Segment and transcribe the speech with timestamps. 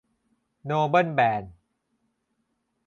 [0.65, 1.43] โนเบิลแบน